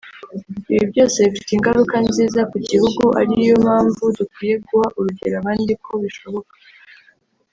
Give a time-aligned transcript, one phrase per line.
[0.73, 6.53] Ibi byose bifite ingaruka nziza ku gihugu ariyo mpamvu dukwiye guha urugero abandi ko bishoboka